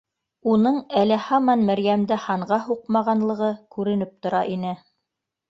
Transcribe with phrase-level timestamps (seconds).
[0.51, 4.75] Уның әле һаман Мәрйәмде һанға һуҡмағанлығы күренеп тора ине